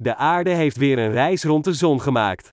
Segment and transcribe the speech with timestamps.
[0.00, 2.48] De aarde heeft weer een reis rond de zon gemaakt.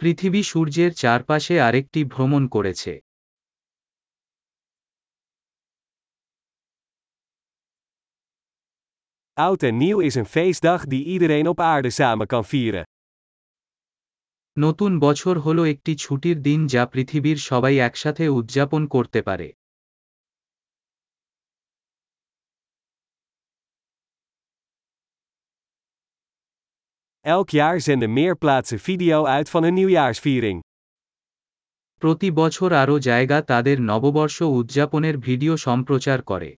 [0.00, 2.92] পৃথিবী সূর্যের চারপাশে আরেকটি ভ্রমণ করেছে
[9.46, 12.84] Oud en nieuw is een feestdag die iedereen op aarde samen kan vieren.
[14.58, 19.48] নতুন বছর হলো একটি ছুটির দিন যা পৃথিবীর সবাই একসাথে উদযাপন করতে পারে
[27.25, 30.59] Elk jaar zenden meer plaatsen video uit van hun nieuwjaarsviering.
[31.97, 36.49] প্রতি বছর আরও জায়গা তাদের নববর্ষ উদযাপনের ভিডিও সম্প্রচার করে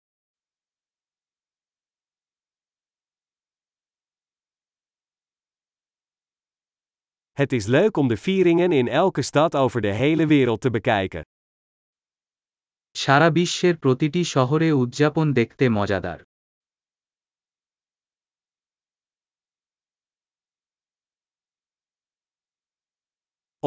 [7.33, 11.23] Het is leuk om de vieringen in elke stad over de hele wereld te bekijken.
[12.97, 16.21] সারা বিশ্বের প্রতিটি শহরে উদযাপন দেখতে মজাদার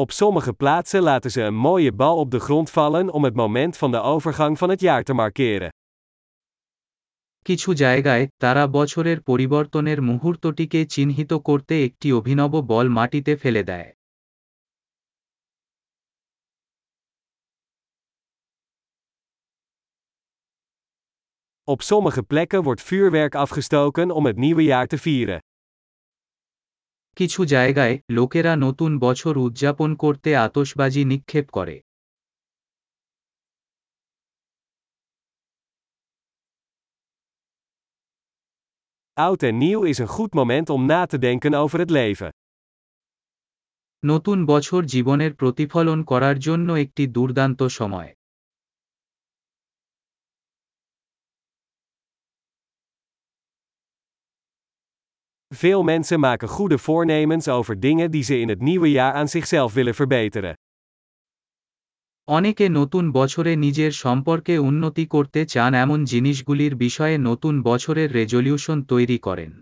[0.00, 3.76] Op sommige plaatsen laten ze een mooie bal op de grond vallen om het moment
[3.76, 5.70] van de overgang van het jaar te markeren.
[7.42, 13.90] কিছু জায়গায় তারা বছরের পরিবর্তনের মুহূর্তটিকে চিহ্নিত করতে একটি অভিনব বল মাটিতে ফেলে দেয়
[21.68, 25.38] Op sommige plekken wordt vuurwerk afgestoken om het nieuwe jaar te vieren.
[27.17, 31.75] কিছু জায়গায় লোকেরা নতুন বছর উদযাপন করতে আতশবাজি নিক্ষেপ করে
[39.17, 42.29] Oud en nieuw is een goed moment om na te denken over het leven.
[44.03, 48.11] নতুন বছর জীবনের প্রতিফলন করার জন্য একটি দুর্দান্ত সময়
[55.54, 59.72] Veel mensen maken goede voornemens over dingen die ze in het nieuwe jaar aan zichzelf
[59.72, 60.54] willen verbeteren.
[62.28, 69.18] অনেকে নতুন বছরে নিজের সম্পর্কে উন্নতি করতে চান এমন জিনিসগুলির বিষয়ে নতুন বছরের রেজলিউশন তৈরি
[69.18, 69.52] করেন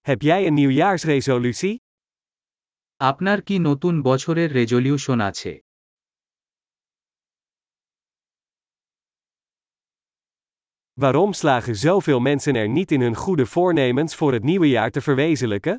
[0.00, 1.74] Heb jij een nieuwjaarsresolutie?
[3.00, 5.52] আপনার কি নতুন বছরের রেজলিউশন আছে
[11.00, 15.00] Waarom slagen zoveel mensen er niet in hun goede voornemens voor het nieuwe jaar te
[15.00, 15.76] verwezenlijken?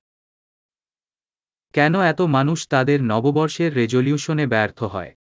[1.71, 5.15] কেন এত মানুষ তাদের নববর্ষের রেজলিউশনে ব্যর্থ হয়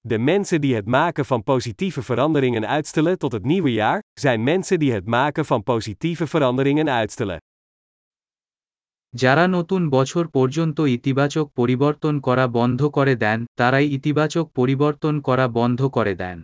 [0.00, 4.78] De mensen die het maken van positieve veranderingen uitstellen tot het nieuwe jaar, zijn mensen
[4.78, 7.38] die het maken van positieve veranderingen uitstellen.
[9.13, 15.79] যারা নতুন বছর পর্যন্ত ইতিবাচক পরিবর্তন করা বন্ধ করে দেন তারাই ইতিবাচক পরিবর্তন করা বন্ধ
[15.87, 16.39] করে দেন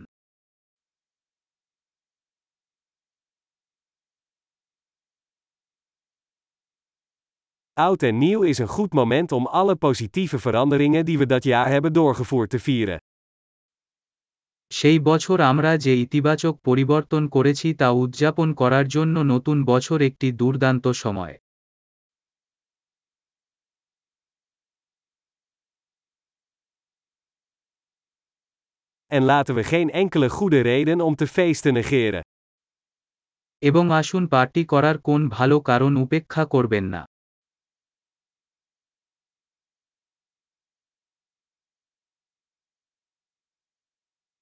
[7.76, 11.68] Oud en nieuw is een goed moment om alle positieve veranderingen die we dat jaar
[11.68, 12.98] hebben doorgevoerd te vieren.
[14.72, 20.84] সেই বছর আমরা যে ইতিবাচক পরিবর্তন করেছি তা উদযাপন করার জন্য নতুন বছর একটি দুর্দান্ত
[21.02, 21.34] সময়
[29.09, 32.21] En laten we geen enkele goede reden om te feesten negeren.
[33.61, 37.05] এবং আসুন পার্টি করার কোন ভালো কারণ উপেক্ষা করবেন না